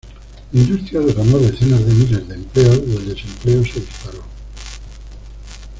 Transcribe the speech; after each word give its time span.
La 0.53 0.59
industria 0.59 0.99
derramó 0.99 1.37
decenas 1.37 1.85
de 1.85 1.93
miles 1.93 2.27
de 2.27 2.33
empleos 2.33 2.81
y 2.87 2.95
el 2.95 3.07
desempleo 3.07 3.63
se 3.63 3.81
disparó. 3.81 4.23